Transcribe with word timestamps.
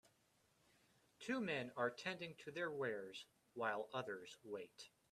Two 1.19 1.39
men 1.39 1.71
are 1.77 1.91
tending 1.91 2.33
to 2.39 2.51
their 2.51 2.71
wares 2.71 3.23
while 3.53 3.87
others 3.93 4.35
wait. 4.43 4.89